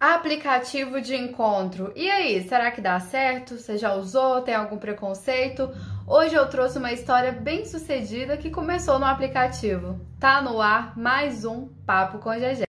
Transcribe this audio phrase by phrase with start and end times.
[0.00, 1.92] Aplicativo de encontro.
[1.96, 3.58] E aí, será que dá certo?
[3.58, 4.40] Você já usou?
[4.42, 5.68] Tem algum preconceito?
[6.06, 9.98] Hoje eu trouxe uma história bem sucedida que começou no aplicativo.
[10.20, 12.62] Tá no ar mais um Papo com GG.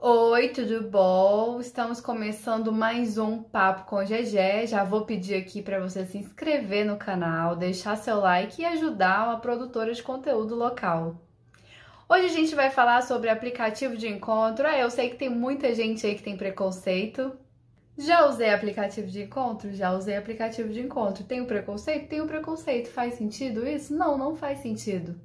[0.00, 1.60] Oi, tudo bom?
[1.60, 4.68] Estamos começando mais um Papo com GG.
[4.68, 9.28] Já vou pedir aqui para você se inscrever no canal, deixar seu like e ajudar
[9.28, 11.23] uma produtora de conteúdo local.
[12.06, 14.66] Hoje a gente vai falar sobre aplicativo de encontro.
[14.66, 17.32] É, eu sei que tem muita gente aí que tem preconceito.
[17.96, 19.72] Já usei aplicativo de encontro?
[19.72, 21.24] Já usei aplicativo de encontro.
[21.24, 22.08] Tenho preconceito?
[22.08, 22.90] Tenho preconceito.
[22.90, 23.94] Faz sentido isso?
[23.96, 25.18] Não, não faz sentido.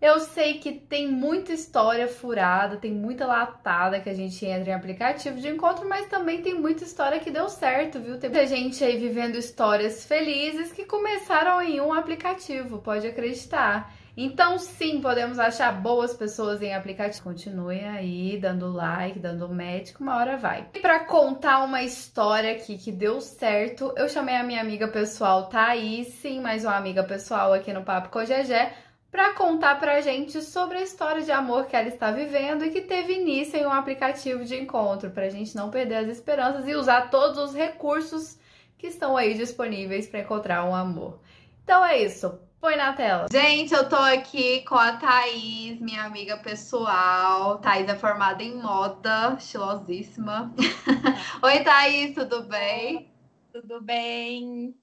[0.00, 4.74] Eu sei que tem muita história furada, tem muita latada que a gente entra em
[4.74, 8.18] aplicativo de encontro, mas também tem muita história que deu certo, viu?
[8.18, 13.90] Tem muita gente aí vivendo histórias felizes que começaram em um aplicativo, pode acreditar.
[14.16, 17.22] Então, sim, podemos achar boas pessoas em aplicativo.
[17.22, 20.66] Continue aí dando like, dando que uma hora vai.
[20.72, 25.50] E para contar uma história aqui que deu certo, eu chamei a minha amiga pessoal
[25.50, 28.72] Thaís, sim, mais uma amiga pessoal aqui no Papo com Gegé,
[29.10, 32.80] para contar pra gente sobre a história de amor que ela está vivendo e que
[32.80, 37.10] teve início em um aplicativo de encontro, pra gente não perder as esperanças e usar
[37.10, 38.38] todos os recursos
[38.78, 41.20] que estão aí disponíveis para encontrar um amor.
[41.62, 42.45] Então é isso.
[42.66, 43.28] Põe na tela.
[43.30, 47.58] Gente, eu tô aqui com a Thaís, minha amiga pessoal.
[47.58, 50.52] Thaís é formada em moda, estilosíssima.
[51.44, 53.08] Oi, Thaís, tudo bem?
[53.52, 54.74] Tudo bem.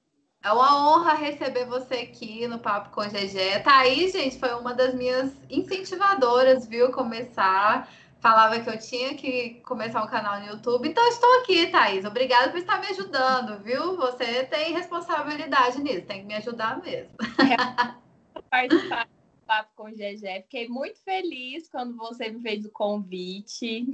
[0.42, 3.60] É uma honra receber você aqui no Papo com GG.
[3.66, 6.90] Thaís, gente, foi uma das minhas incentivadoras, viu?
[6.90, 7.90] Começar
[8.24, 10.88] falava que eu tinha que começar um canal no YouTube.
[10.88, 12.06] Então, estou aqui, Thaís.
[12.06, 13.98] Obrigada por estar me ajudando, viu?
[13.98, 17.12] Você tem responsabilidade nisso, tem que me ajudar mesmo.
[18.36, 20.44] É, participar do Papo com o GG.
[20.44, 23.86] Fiquei muito feliz quando você me fez o convite.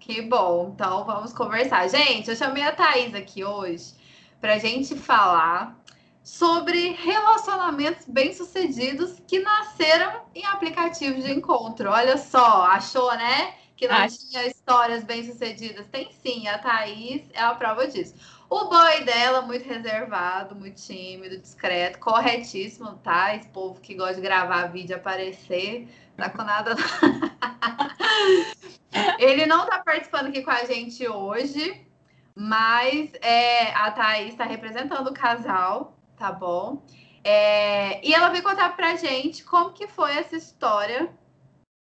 [0.00, 0.72] Que bom.
[0.74, 1.88] Então, vamos conversar.
[1.88, 3.94] Gente, eu chamei a Thaís aqui hoje
[4.40, 5.78] para a gente falar
[6.24, 11.90] sobre relacionamentos bem-sucedidos que nasceram em aplicativos de encontro.
[11.90, 13.54] Olha só, achou, né?
[13.76, 14.30] Que não Acho.
[14.30, 15.86] tinha histórias bem-sucedidas.
[15.88, 18.14] Tem sim, a Thaís é a prova disso.
[18.48, 23.36] O boy dela, muito reservado, muito tímido, discreto, corretíssimo, tá?
[23.36, 26.74] Esse povo que gosta de gravar vídeo aparecer, tá com nada.
[29.18, 31.86] Ele não tá participando aqui com a gente hoje,
[32.34, 36.82] mas é, a Thaís está representando o casal, tá bom?
[37.22, 41.10] É, e ela veio contar pra gente como que foi essa história,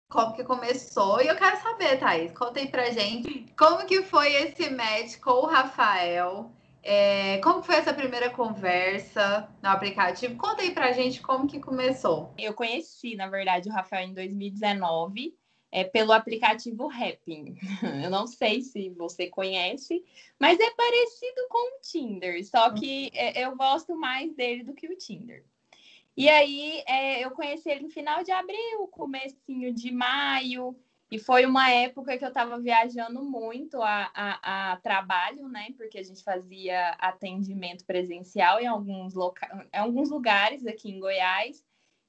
[0.09, 1.21] como que começou.
[1.21, 5.31] E eu quero saber, Thaís, conta aí pra gente como que foi esse match com
[5.31, 6.51] o Rafael.
[6.85, 10.37] É, como foi essa primeira conversa no aplicativo?
[10.37, 12.33] Conta aí pra gente como que começou.
[12.37, 15.37] Eu conheci, na verdade, o Rafael em 2019
[15.73, 17.57] é, pelo aplicativo Rapping.
[18.05, 20.05] Eu não sei se você conhece,
[20.39, 24.87] mas é parecido com o Tinder, só que é, eu gosto mais dele do que
[24.87, 25.45] o Tinder.
[26.15, 30.77] E aí é, eu conheci ele no final de abril, comecinho de maio,
[31.11, 35.69] e foi uma época que eu estava viajando muito a, a, a, trabalho, né?
[35.77, 39.69] Porque a gente fazia atendimento presencial em alguns, loca...
[39.73, 41.63] em alguns lugares aqui em Goiás.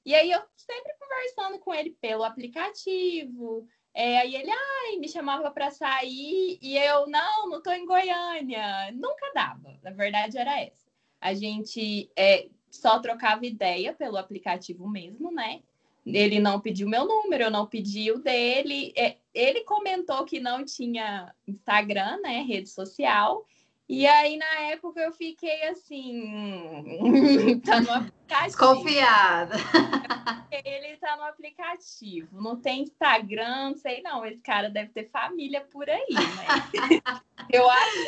[0.04, 3.66] E aí eu sempre conversando com ele pelo aplicativo.
[3.94, 8.90] É, aí ele, ai, me chamava para sair e eu, não, não tô em Goiânia.
[8.92, 9.78] Nunca dava.
[9.82, 10.84] Na verdade era essa.
[11.20, 15.62] A gente é, só trocava ideia pelo aplicativo mesmo, né?
[16.04, 18.92] Ele não pediu meu número, eu não pedi o dele.
[18.94, 23.46] É, ele comentou que não tinha Instagram, né, rede social,
[23.88, 28.46] e aí, na época, eu fiquei assim, tá no aplicativo.
[28.46, 29.56] Desconfiada.
[30.50, 34.24] Ele tá no aplicativo, não tem Instagram, sei não.
[34.24, 36.62] Esse cara deve ter família por aí, né?
[37.52, 37.98] eu acho.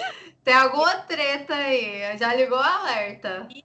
[0.42, 3.46] Tem alguma treta aí, já ligou o alerta.
[3.50, 3.62] E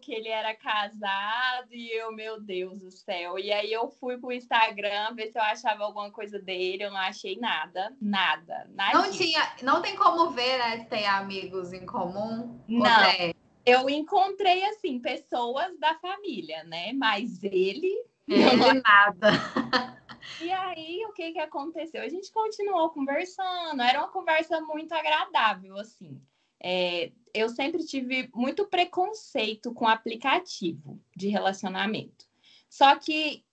[0.00, 3.38] que ele era casado e eu, meu Deus do céu.
[3.38, 6.98] E aí eu fui pro Instagram ver se eu achava alguma coisa dele, eu não
[6.98, 8.98] achei nada, nada, nada.
[8.98, 12.60] Não tinha, não tem como ver, né, se tem amigos em comum?
[12.68, 13.34] Não.
[13.64, 16.92] Eu encontrei assim pessoas da família, né?
[16.92, 17.92] Mas ele,
[18.28, 18.74] ele não...
[18.74, 19.30] nada.
[20.40, 22.02] E aí, o que que aconteceu?
[22.02, 26.20] A gente continuou conversando, era uma conversa muito agradável, assim.
[26.62, 32.26] É, eu sempre tive muito preconceito com aplicativo de relacionamento.
[32.68, 33.44] Só que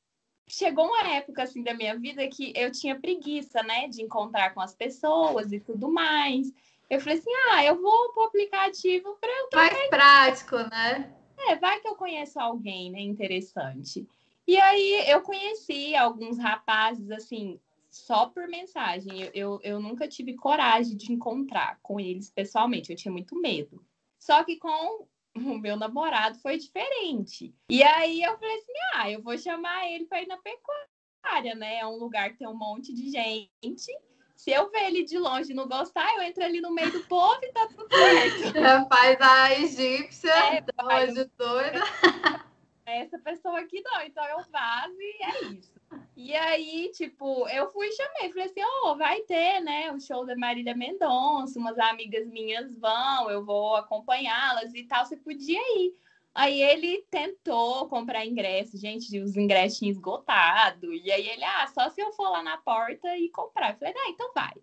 [0.47, 4.61] chegou uma época assim da minha vida que eu tinha preguiça, né, de encontrar com
[4.61, 6.51] as pessoas e tudo mais.
[6.89, 11.13] Eu falei assim: "Ah, eu vou pro aplicativo para eu mais prático, né?
[11.47, 14.07] É, vai que eu conheço alguém, né, interessante.
[14.47, 17.59] E aí eu conheci alguns rapazes, assim,
[17.93, 19.21] só por mensagem.
[19.21, 23.85] Eu, eu, eu, nunca tive coragem de encontrar com eles pessoalmente, eu tinha muito medo.
[24.17, 25.07] Só que com
[25.37, 27.53] o meu namorado foi diferente.
[27.69, 31.79] E aí eu falei assim: ah, eu vou chamar ele para ir na pecuária, né?
[31.79, 33.95] É um lugar que tem um monte de gente.
[34.35, 37.03] Se eu ver ele de longe e não gostar, eu entro ali no meio do
[37.05, 38.53] povo e tá tudo certo.
[38.89, 40.61] Faz a egípcia, é,
[41.07, 41.79] de doida.
[42.85, 45.71] Essa pessoa aqui não, então eu vazo e é isso.
[46.15, 49.99] E aí, tipo, eu fui e chamei, falei assim, ó, oh, vai ter, né, o
[49.99, 55.59] show da Marília Mendonça, umas amigas minhas vão, eu vou acompanhá-las e tal, você podia
[55.79, 55.95] ir.
[56.35, 60.93] Aí ele tentou comprar ingresso, gente, os ingressos esgotado.
[60.93, 63.71] E aí ele, ah, só se eu for lá na porta e comprar.
[63.73, 64.53] Eu falei, ah, então vai.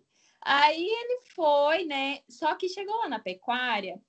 [0.41, 2.19] Aí ele foi, né?
[2.27, 4.01] Só que chegou lá na pecuária,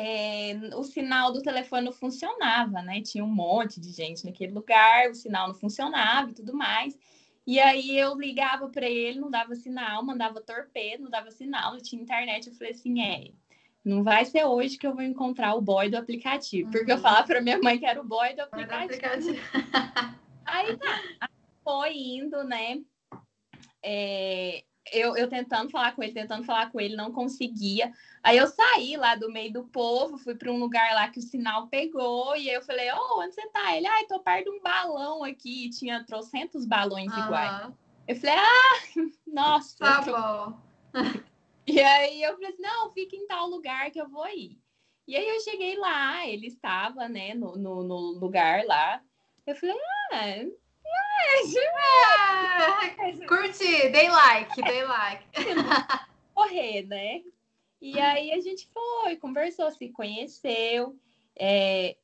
[0.00, 3.02] é, o sinal do telefone não funcionava, né?
[3.02, 6.96] Tinha um monte de gente naquele lugar, o sinal não funcionava e tudo mais.
[7.44, 11.80] E aí eu ligava para ele, não dava sinal, mandava torpedo, não dava sinal, não
[11.80, 12.46] tinha internet.
[12.46, 13.32] Eu falei assim: é,
[13.84, 16.66] não vai ser hoje que eu vou encontrar o boy do aplicativo.
[16.66, 16.72] Uhum.
[16.72, 18.84] Porque eu falava para minha mãe que era o boy do aplicativo.
[18.84, 19.40] aplicativo.
[20.46, 21.28] aí tá,
[21.64, 22.80] foi indo, né?
[23.82, 24.62] É,
[24.92, 27.92] eu, eu tentando falar com ele, tentando falar com ele, não conseguia.
[28.22, 31.22] Aí eu saí lá do meio do povo, fui para um lugar lá que o
[31.22, 33.76] sinal pegou, e aí eu falei, ô, oh, onde você tá?
[33.76, 37.24] Ele, ai, tô perto de um balão aqui, e tinha trocentos balões uhum.
[37.24, 37.72] iguais.
[38.06, 38.78] Eu falei, ah,
[39.26, 39.76] nossa.
[39.78, 40.58] Tá bom.
[41.70, 44.58] E aí eu falei assim, não, fica em tal lugar que eu vou ir.
[45.06, 49.02] E aí eu cheguei lá, ele estava, né, no, no, no lugar lá.
[49.46, 49.76] Eu falei,
[50.12, 50.46] ah,
[53.26, 55.24] curti, dei like, dei like.
[56.34, 57.22] Correr, né?
[57.80, 60.96] E aí a gente foi, conversou, se conheceu.
[61.38, 61.96] É,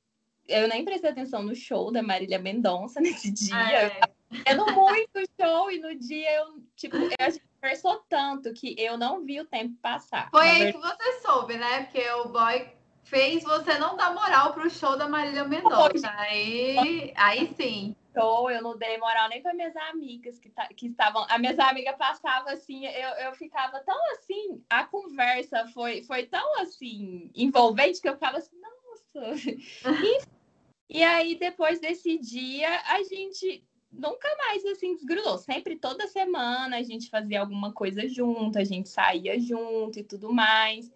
[0.47, 3.57] eu nem prestei atenção no show da Marília Mendonça nesse dia.
[3.57, 4.01] É.
[4.47, 9.25] Eu muito show e no dia eu, tipo, a gente conversou tanto que eu não
[9.25, 10.29] vi o tempo passar.
[10.31, 11.85] Foi aí que você soube, né?
[11.85, 12.69] Porque o boy
[13.05, 16.11] fez você não dar moral pro show da Marília Mendonça.
[16.19, 20.87] Aí, aí sim show, eu não dei moral nem para minhas amigas que, tá, que
[20.87, 21.27] estavam.
[21.29, 26.61] A minhas amigas passavam assim, eu, eu ficava tão assim, a conversa foi, foi tão
[26.61, 29.35] assim, envolvente que eu ficava assim, nossa.
[30.05, 35.39] e, e aí, depois desse dia, a gente nunca mais assim desgrudou.
[35.39, 40.33] Sempre toda semana a gente fazia alguma coisa junto, a gente saía junto e tudo
[40.33, 40.91] mais.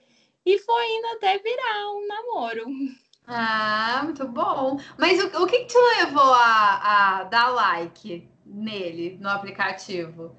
[0.45, 2.65] E foi indo até virar um namoro.
[3.29, 4.81] Ah, muito bom.
[4.97, 10.35] Mas o, o que, que te levou a, a dar like nele, no aplicativo?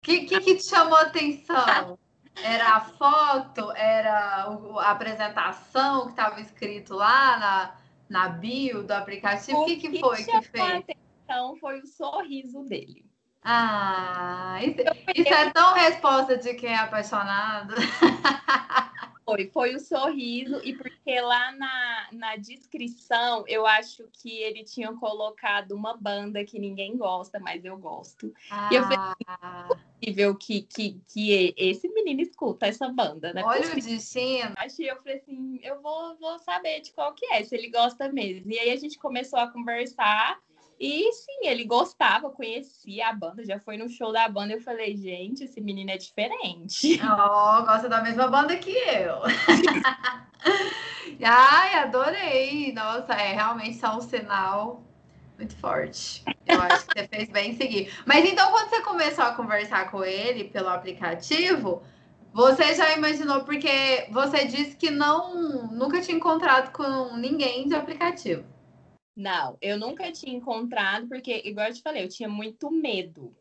[0.00, 1.96] O que, que, que te chamou a atenção?
[2.42, 3.70] Era a foto?
[3.72, 4.44] Era
[4.80, 7.74] a apresentação que estava escrito lá na,
[8.08, 9.60] na bio do aplicativo?
[9.60, 10.64] O que, que foi que, que fez?
[10.64, 13.08] A atenção foi o sorriso dele.
[13.42, 14.80] Ah, isso,
[15.14, 17.74] isso é tão resposta de quem é apaixonado.
[19.30, 24.92] Foi, foi o sorriso, e porque lá na, na descrição eu acho que ele tinha
[24.94, 28.32] colocado uma banda que ninguém gosta, mas eu gosto.
[28.50, 28.68] Ah.
[28.72, 29.68] E eu falei, ah.
[30.00, 33.42] possível que, que, que esse menino escuta essa banda, né?
[33.44, 34.54] Olha o destino.
[34.78, 38.10] E eu falei assim, eu vou, vou saber de qual que é, se ele gosta
[38.10, 38.50] mesmo.
[38.50, 40.38] E aí a gente começou a conversar.
[40.80, 44.54] E sim, ele gostava, conhecia a banda, já foi no show da banda.
[44.54, 46.98] Eu falei, gente, esse menino é diferente.
[47.04, 49.16] Oh, gosta da mesma banda que eu.
[51.22, 52.72] Ai, adorei.
[52.72, 54.82] Nossa, é realmente só um sinal
[55.36, 56.24] muito forte.
[56.46, 57.92] Eu acho que você fez bem em seguir.
[58.06, 61.82] Mas então, quando você começou a conversar com ele pelo aplicativo,
[62.32, 68.44] você já imaginou, porque você disse que não nunca tinha encontrado com ninguém de aplicativo.
[69.20, 73.36] Não, eu nunca tinha encontrado, porque, igual eu te falei, eu tinha muito medo.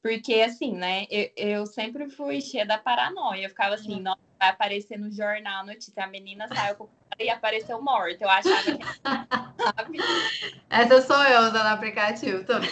[0.00, 3.44] Porque, assim, né, eu, eu sempre fui cheia da paranoia.
[3.44, 4.14] Eu ficava assim, uhum.
[4.40, 6.88] vai aparecer no jornal notícia, a menina saiu com
[7.20, 8.24] e apareceu morta.
[8.24, 9.98] Eu achava que.
[10.70, 12.70] Essa sou eu usando o aplicativo também.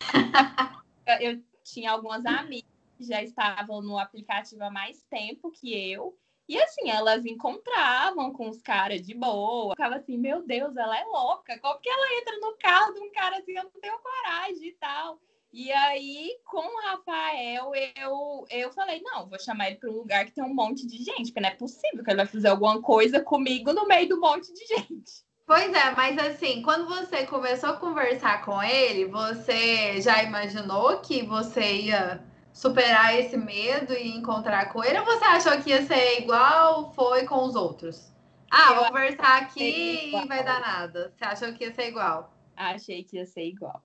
[1.07, 6.17] eu, eu tinha algumas amigas que já estavam no aplicativo há mais tempo que eu.
[6.51, 9.71] E assim, elas encontravam com os caras de boa.
[9.77, 11.57] Ficava assim, meu Deus, ela é louca.
[11.61, 13.53] Como que ela entra no carro de um cara assim?
[13.53, 15.21] Eu não tenho coragem e tal.
[15.53, 20.25] E aí, com o Rafael, eu, eu falei, não, vou chamar ele para um lugar
[20.25, 22.83] que tem um monte de gente, porque não é possível que ele vai fazer alguma
[22.83, 25.25] coisa comigo no meio do monte de gente.
[25.47, 31.23] Pois é, mas assim, quando você começou a conversar com ele, você já imaginou que
[31.23, 34.99] você ia superar esse medo e encontrar com ele?
[34.99, 38.13] Ou você achou que ia ser igual foi com os outros?
[38.51, 41.13] Ah, eu vou conversar aqui e vai dar nada.
[41.17, 42.33] Você achou que ia ser igual?
[42.57, 43.83] Achei que ia ser igual.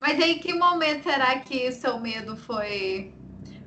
[0.00, 3.14] Mas aí, que momento será que o seu medo foi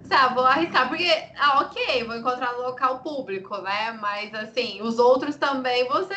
[0.10, 3.92] Tá, vou arriscar, porque, ah, ok, vou encontrar no local público, né?
[3.92, 6.16] Mas, assim, os outros também você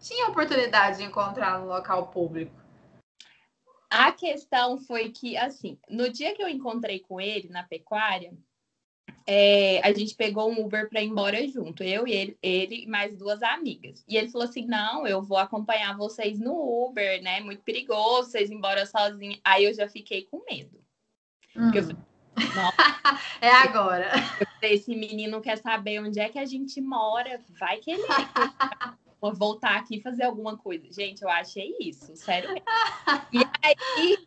[0.00, 2.65] tinha oportunidade de encontrar no local público.
[3.96, 8.30] A questão foi que, assim, no dia que eu encontrei com ele na pecuária,
[9.26, 12.86] é, a gente pegou um Uber para ir embora junto, eu e ele, ele e
[12.86, 14.04] mais duas amigas.
[14.06, 17.40] E ele falou assim: não, eu vou acompanhar vocês no Uber, né?
[17.40, 19.40] Muito perigoso, vocês embora sozinhos.
[19.42, 20.78] Aí eu já fiquei com medo.
[21.56, 21.62] Hum.
[21.62, 22.02] Porque eu falei,
[23.40, 24.10] é agora.
[24.60, 27.40] Esse menino quer saber onde é que a gente mora.
[27.58, 28.02] Vai que ele
[29.34, 30.90] Voltar aqui e fazer alguma coisa.
[30.92, 32.50] Gente, eu achei isso, sério.
[33.32, 34.26] E aí,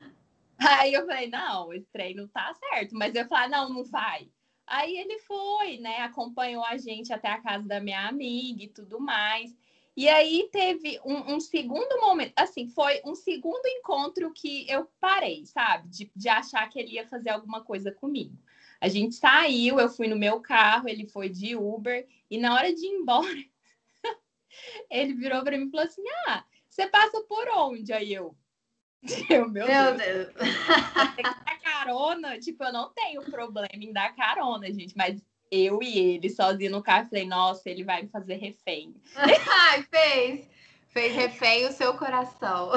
[0.60, 2.96] aí eu falei, não, esse trem não tá certo.
[2.96, 4.30] Mas eu falei, não, não vai.
[4.66, 5.98] Aí ele foi, né?
[6.02, 9.56] Acompanhou a gente até a casa da minha amiga e tudo mais.
[10.00, 15.46] E aí teve um, um, segundo momento, assim, foi um segundo encontro que eu parei,
[15.46, 15.90] sabe?
[15.90, 18.38] De, de achar que ele ia fazer alguma coisa comigo.
[18.80, 22.74] A gente saiu, eu fui no meu carro, ele foi de Uber, e na hora
[22.74, 23.44] de ir embora,
[24.90, 27.92] ele virou para mim e falou assim: Ah, você passa por onde?
[27.94, 28.36] Aí eu.
[29.30, 30.28] Eu, meu, meu Deus.
[30.34, 30.34] Deus.
[31.24, 36.30] dar carona, tipo, eu não tenho problema em dar carona, gente, mas eu e ele
[36.30, 37.10] sozinho no carro.
[37.10, 38.94] Falei, nossa, ele vai me fazer refém.
[39.16, 40.50] Ai, fez.
[40.90, 42.72] Fez refém o seu coração.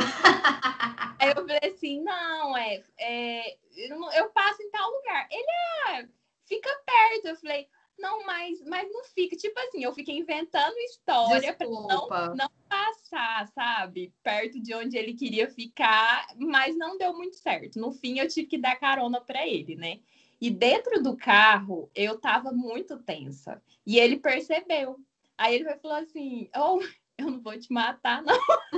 [1.19, 5.27] Aí eu falei assim, não, é, é eu, eu, passo em tal lugar.
[5.31, 5.47] Ele,
[5.87, 6.05] ah,
[6.47, 7.29] fica perto.
[7.29, 7.69] Eu falei,
[7.99, 9.37] não, mas, mas não fica.
[9.37, 14.13] Tipo assim, eu fiquei inventando história para não, não passar, sabe?
[14.23, 17.79] Perto de onde ele queria ficar, mas não deu muito certo.
[17.79, 20.01] No fim, eu tive que dar carona para ele, né?
[20.41, 23.63] E dentro do carro, eu tava muito tensa.
[23.87, 24.99] E ele percebeu.
[25.39, 26.81] Aí ele falou assim: Oh,
[27.17, 28.37] eu não vou te matar, não.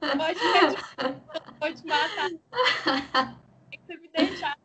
[0.00, 0.40] Pode
[0.98, 2.30] não vou te matar.
[3.70, 4.59] Tem que você me deixar.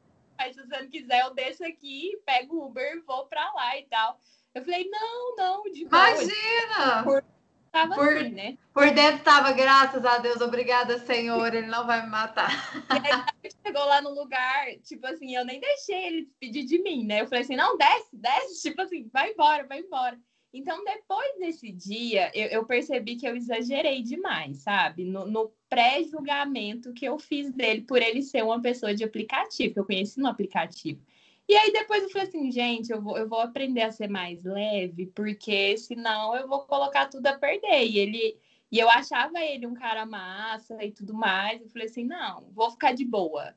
[0.45, 3.77] Mas se você não quiser, eu desço aqui, pego o Uber e vou pra lá
[3.79, 4.19] e tal.
[4.53, 6.11] Eu falei, não, não, de boa.
[6.11, 7.03] Imagina!
[7.03, 7.23] Por
[7.71, 8.57] tava por, assim, né?
[8.71, 12.51] Por dentro tava, graças a Deus, obrigada, Senhor, ele não vai me matar.
[12.89, 17.05] E aí, chegou lá no lugar, tipo assim, eu nem deixei ele despedir de mim,
[17.05, 17.21] né?
[17.21, 20.17] Eu falei assim, não, desce, desce, tipo assim, vai embora, vai embora.
[20.57, 25.03] Então, depois desse dia, eu, eu percebi que eu exagerei demais, sabe?
[25.03, 29.79] No, no pré-julgamento que eu fiz dele por ele ser uma pessoa de aplicativo, que
[29.79, 31.01] eu conheci no aplicativo.
[31.47, 34.43] E aí depois eu falei assim, gente, eu vou, eu vou aprender a ser mais
[34.43, 37.85] leve, porque senão eu vou colocar tudo a perder.
[37.85, 38.39] E ele
[38.71, 41.61] e eu achava ele um cara massa e tudo mais.
[41.61, 43.53] Eu falei assim, não, vou ficar de boa.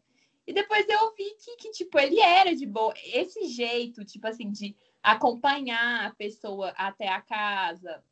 [0.47, 2.93] E depois eu vi que, que tipo, ele era de boa.
[3.05, 4.75] Esse jeito, tipo assim, de
[5.13, 8.03] acompanhar a pessoa até a casa,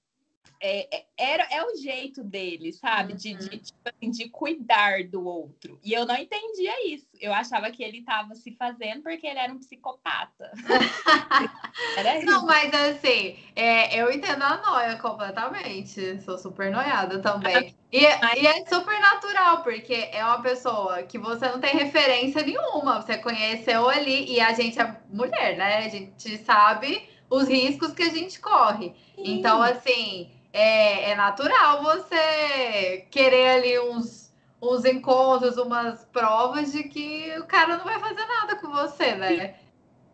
[0.61, 3.15] é, é, era, é o jeito dele, sabe?
[3.15, 3.63] De, de, uhum.
[3.63, 5.79] tipo assim, de cuidar do outro.
[5.85, 7.07] E eu não entendia isso.
[7.21, 10.51] Eu achava que ele estava se fazendo porque ele era um psicopata.
[11.97, 12.27] era isso.
[12.27, 16.21] Não, mas assim, é, eu entendo a noia completamente.
[16.23, 17.75] Sou super noiada também.
[17.93, 23.01] E, e, é super natural, porque é uma pessoa que você não tem referência nenhuma.
[23.01, 25.79] Você conheceu ali, e a gente é mulher, né?
[25.79, 28.93] A gente sabe os riscos que a gente corre.
[29.15, 29.39] Sim.
[29.39, 37.39] Então, assim é, é natural você querer ali uns, uns encontros, umas provas de que
[37.39, 39.57] o cara não vai fazer nada com você, né?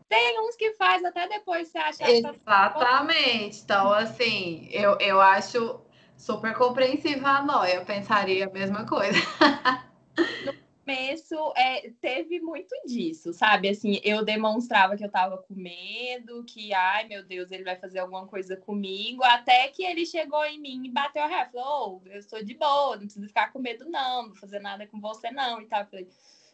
[0.09, 2.11] Tem uns que faz até depois você acha.
[2.11, 3.61] Exatamente.
[3.61, 5.81] Então, assim, eu, eu acho
[6.17, 7.77] super compreensiva a noia.
[7.77, 9.19] Eu pensaria a mesma coisa.
[10.85, 13.69] Começo é, teve muito disso, sabe?
[13.69, 18.01] Assim, eu demonstrava que eu tava com medo, que, ai meu Deus, ele vai fazer
[18.01, 22.09] alguma coisa comigo, até que ele chegou em mim e bateu a ré, falou, oh,
[22.09, 25.01] eu sou de boa, não precisa ficar com medo, não, não vou fazer nada com
[25.01, 25.81] você, não, e tal.
[25.81, 26.09] Eu falei,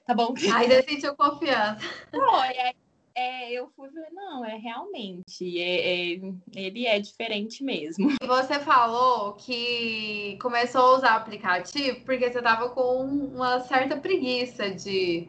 [0.07, 0.35] tá bom.
[0.55, 1.81] Aí você sentiu confiança.
[2.11, 2.75] Foi, aí
[3.19, 6.21] é, eu fui falei, não, é realmente, é, é,
[6.55, 8.11] ele é diferente mesmo.
[8.23, 14.71] Você falou que começou a usar o aplicativo porque você tava com uma certa preguiça
[14.71, 15.29] de.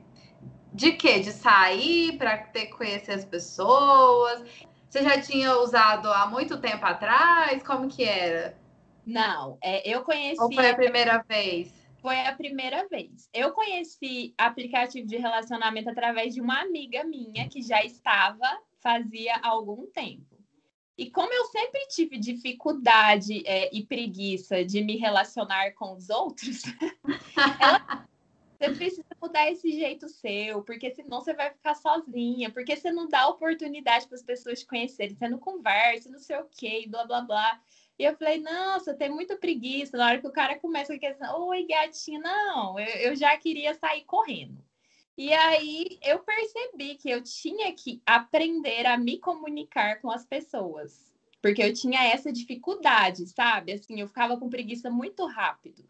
[0.71, 1.19] De quê?
[1.19, 4.43] De sair para ter conhecer as pessoas?
[4.87, 7.63] Você já tinha usado há muito tempo atrás?
[7.63, 8.55] Como que era?
[9.03, 10.39] Não, é, eu conheci.
[10.39, 11.73] Ou foi a primeira vez?
[12.01, 13.29] Foi a primeira vez.
[13.33, 19.85] Eu conheci aplicativo de relacionamento através de uma amiga minha que já estava fazia algum
[19.87, 20.39] tempo.
[20.97, 26.63] E como eu sempre tive dificuldade é, e preguiça de me relacionar com os outros,
[27.61, 28.05] ela,
[28.59, 33.07] você precisa mudar esse jeito seu, porque senão você vai ficar sozinha, porque você não
[33.07, 37.05] dá oportunidade para as pessoas te conhecerem, você não conversa, não sei o quê, blá
[37.05, 37.61] blá blá.
[37.99, 39.97] E eu falei, nossa, tem muita preguiça.
[39.97, 43.73] Na hora que o cara começa a questão, oi, gatinha, não, eu, eu já queria
[43.73, 44.63] sair correndo.
[45.17, 51.13] E aí eu percebi que eu tinha que aprender a me comunicar com as pessoas.
[51.41, 53.73] Porque eu tinha essa dificuldade, sabe?
[53.73, 55.83] Assim, eu ficava com preguiça muito rápido.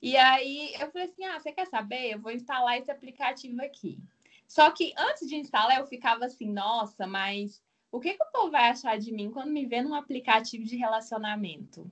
[0.00, 2.12] E aí eu falei assim: ah, você quer saber?
[2.12, 3.98] Eu vou instalar esse aplicativo aqui.
[4.46, 7.60] Só que antes de instalar, eu ficava assim, nossa, mas
[7.92, 10.76] o que, que o povo vai achar de mim quando me vê num aplicativo de
[10.76, 11.88] relacionamento?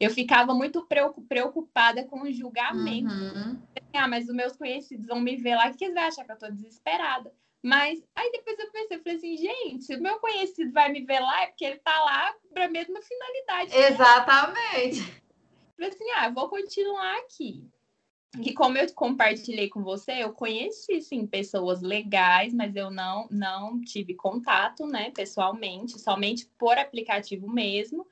[0.00, 0.84] Eu ficava muito
[1.28, 3.14] preocupada com o julgamento.
[3.14, 3.62] Uhum.
[3.92, 6.32] Ah, mas os meus conhecidos vão me ver lá, o que eles vão achar que
[6.32, 7.32] eu tô desesperada?
[7.62, 11.00] Mas aí depois eu pensei, eu falei assim, gente, se o meu conhecido vai me
[11.02, 13.76] ver lá, é porque ele tá lá para a mesma finalidade.
[13.76, 15.00] Exatamente.
[15.00, 17.70] Eu falei assim, ah, eu vou continuar aqui
[18.42, 23.80] que como eu compartilhei com você, eu conheci sim pessoas legais, mas eu não não
[23.80, 28.06] tive contato, né, pessoalmente, somente por aplicativo mesmo.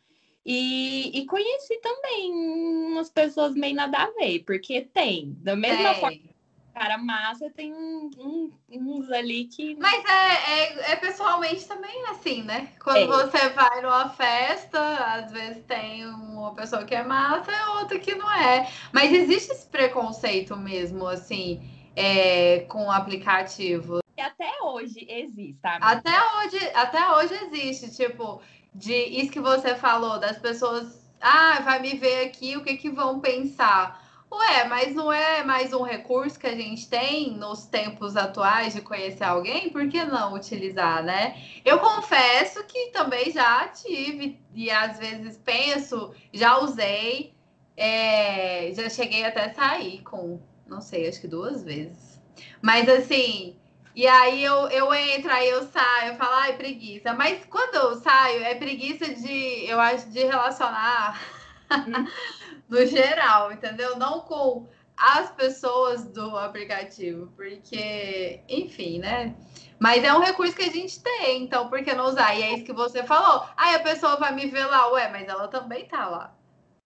[0.45, 5.95] E, e conheci também umas pessoas meio nada a ver, porque tem, da mesma é.
[5.95, 6.32] forma
[6.73, 9.77] cara massa, tem um, um, uns ali que.
[9.77, 12.69] Mas é, é, é, pessoalmente também assim, né?
[12.83, 13.07] Quando é.
[13.07, 18.15] você vai numa festa, às vezes tem uma pessoa que é massa e outra que
[18.15, 18.69] não é.
[18.93, 21.63] Mas existe esse preconceito mesmo, assim,
[21.95, 24.01] é, com o aplicativo.
[24.17, 25.79] E até hoje existe, tá?
[25.81, 28.41] Até hoje, até hoje existe, tipo,
[28.75, 31.01] de isso que você falou, das pessoas.
[31.21, 34.02] Ah, vai me ver aqui, o que, que vão pensar?
[34.33, 38.81] Ué, mas não é mais um recurso que a gente tem nos tempos atuais de
[38.81, 39.69] conhecer alguém?
[39.69, 41.37] Por que não utilizar, né?
[41.63, 47.35] Eu confesso que também já tive e às vezes penso, já usei,
[47.77, 52.19] é, já cheguei até a sair com, não sei, acho que duas vezes.
[52.63, 53.55] Mas assim,
[53.95, 57.13] e aí eu, eu entro, aí eu saio, eu falo, ai, preguiça.
[57.13, 61.21] Mas quando eu saio, é preguiça de, eu acho, de relacionar.
[62.73, 63.99] No geral, entendeu?
[63.99, 69.37] Não com as pessoas do aplicativo, porque, enfim, né?
[69.79, 72.35] Mas é um recurso que a gente tem, então por que não usar?
[72.35, 73.47] E é isso que você falou.
[73.59, 76.35] Aí a pessoa vai me ver lá, ué, mas ela também tá lá.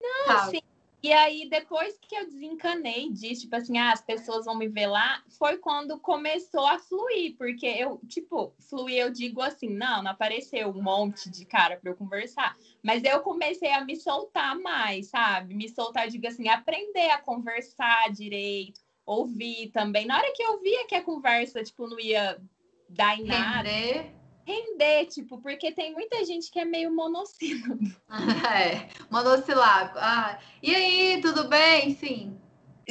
[0.02, 0.46] Não, tá.
[0.48, 0.65] sim.
[1.06, 4.88] E aí, depois que eu desencanei disso, tipo assim, ah, as pessoas vão me ver
[4.88, 10.10] lá, foi quando começou a fluir, porque eu, tipo, fluir, eu digo assim, não, não
[10.10, 15.06] apareceu um monte de cara para eu conversar, mas eu comecei a me soltar mais,
[15.06, 15.54] sabe?
[15.54, 20.06] Me soltar, digo assim, aprender a conversar direito, ouvir também.
[20.06, 22.36] Na hora que eu via que a conversa, tipo, não ia
[22.88, 23.68] dar em nada.
[23.68, 27.78] Render render, tipo, porque tem muita gente que é meio monossílabo.
[28.54, 29.98] é, monossilábico.
[29.98, 31.94] Ah, e aí, tudo bem?
[31.96, 32.38] Sim.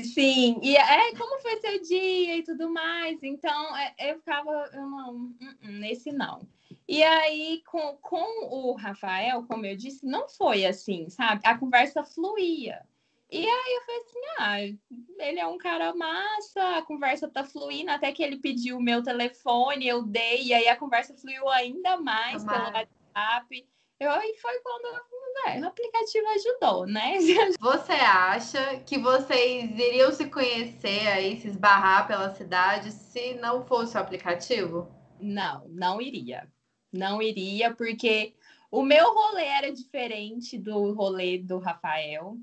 [0.04, 3.18] Sim, e é como foi seu dia e tudo mais.
[3.24, 6.46] Então, é, eu ficava, eu não, uh -uh, nesse não.
[6.86, 11.42] E aí, com, com o Rafael, como eu disse, não foi assim, sabe?
[11.46, 12.86] A conversa fluía.
[13.32, 17.92] E aí eu falei assim: ah, ele é um cara massa, a conversa tá fluindo,
[17.92, 21.98] até que ele pediu o meu telefone, eu dei, e aí a conversa fluiu ainda
[21.98, 23.68] mais pelo WhatsApp.
[24.00, 25.02] Eu, e foi quando
[25.48, 27.18] é, o aplicativo ajudou, né?
[27.60, 33.96] Você acha que vocês iriam se conhecer aí, se esbarrar pela cidade, se não fosse
[33.96, 34.92] o aplicativo?
[35.20, 36.48] Não, não iria.
[36.92, 38.34] Não iria, porque
[38.72, 42.38] o meu rolê era diferente do rolê do Rafael.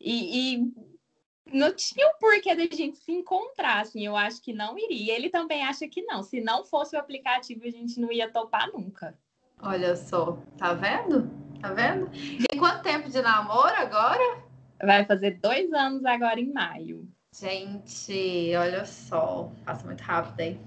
[0.00, 0.72] E, e
[1.52, 5.14] não tinha um porquê da gente se encontrar, assim, eu acho que não iria.
[5.14, 6.22] Ele também acha que não.
[6.22, 9.16] Se não fosse o aplicativo, a gente não ia topar nunca.
[9.60, 11.30] Olha só, tá vendo?
[11.60, 12.10] Tá vendo?
[12.14, 14.42] E quanto tempo de namoro agora?
[14.82, 17.08] Vai fazer dois anos agora em maio.
[17.32, 20.60] Gente, olha só, passa muito rápido, hein?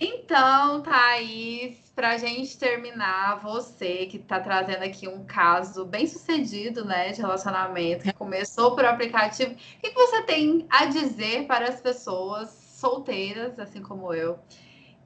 [0.00, 6.84] Então, Thaís, para a gente terminar, você que está trazendo aqui um caso bem sucedido,
[6.84, 11.80] né, de relacionamento, que começou por aplicativo, o que, você tem a dizer para as
[11.80, 14.38] pessoas solteiras, assim como eu,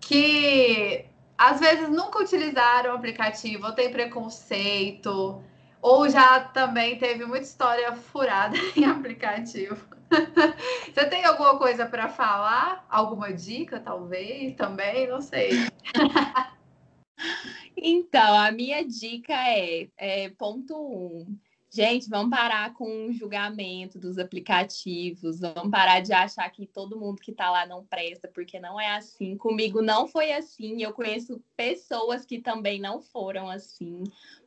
[0.00, 5.42] que às vezes nunca utilizaram aplicativo, ou tem preconceito,
[5.82, 9.84] ou já também teve muita história furada em aplicativo?
[10.94, 12.86] Você tem alguma coisa para falar?
[12.88, 15.08] Alguma dica, talvez, também?
[15.08, 15.50] Não sei.
[17.76, 21.36] então, a minha dica é, é, ponto um.
[21.70, 27.20] Gente, vamos parar com o julgamento dos aplicativos, vamos parar de achar que todo mundo
[27.20, 29.36] que está lá não presta, porque não é assim.
[29.36, 34.04] Comigo não foi assim, eu conheço pessoas que também não foram assim.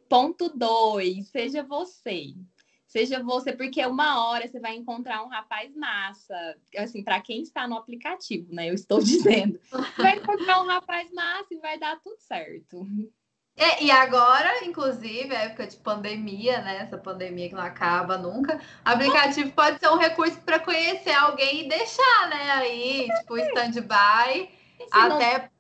[0.08, 2.34] Ponto dois, seja você
[2.89, 6.36] seja você, porque uma hora você vai encontrar um rapaz massa,
[6.75, 8.69] assim, para quem está no aplicativo, né?
[8.69, 9.60] Eu estou dizendo.
[9.95, 12.86] Vai encontrar um rapaz massa e vai dar tudo certo.
[13.56, 16.78] E, e, agora, inclusive, é época de pandemia, né?
[16.78, 18.60] Essa pandemia que não acaba nunca.
[18.84, 22.52] Aplicativo pode ser um recurso para conhecer alguém e deixar, né?
[22.52, 24.49] Aí, tipo, stand-by.
[24.91, 25.52] Até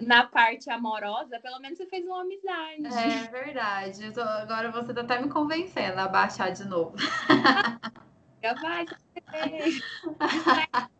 [0.00, 2.86] na parte amorosa, pelo menos você fez uma amizade.
[2.86, 4.12] É verdade.
[4.12, 6.94] Tô, agora você tá até me convencendo a baixar de novo.
[8.42, 8.86] Já vai,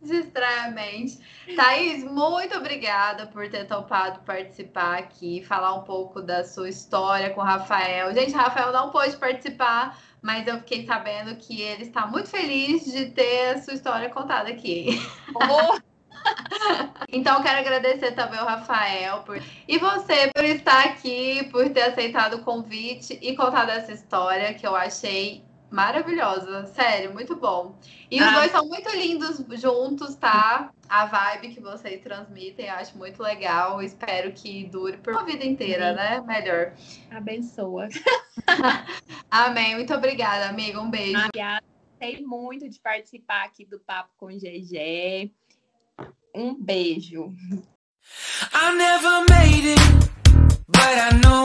[0.00, 1.20] Distrai a mente.
[1.54, 7.42] Thaís, muito obrigada por ter topado participar aqui, falar um pouco da sua história com
[7.42, 8.14] o Rafael.
[8.14, 12.90] Gente, o Rafael não pôde participar, mas eu fiquei sabendo que ele está muito feliz
[12.90, 14.98] de ter a sua história contada aqui.
[15.34, 15.78] Oh.
[17.08, 19.40] Então, quero agradecer também ao Rafael por...
[19.68, 24.66] e você por estar aqui, por ter aceitado o convite e contado essa história que
[24.66, 26.66] eu achei maravilhosa.
[26.66, 27.76] Sério, muito bom.
[28.10, 28.32] E os ah.
[28.32, 30.70] dois são muito lindos juntos, tá?
[30.88, 33.82] A vibe que vocês transmitem, acho muito legal.
[33.82, 35.96] Espero que dure por uma vida inteira, Sim.
[35.96, 36.20] né?
[36.20, 36.72] Melhor.
[37.10, 37.88] Abençoa.
[39.30, 39.74] Amém.
[39.74, 40.80] Muito obrigada, amiga.
[40.80, 41.18] Um beijo.
[41.18, 41.64] Obrigada.
[41.98, 45.32] Gostei muito de participar aqui do Papo com GG.
[46.36, 47.34] Um beijo.
[48.52, 49.80] I never made it,
[50.68, 51.36] but I know.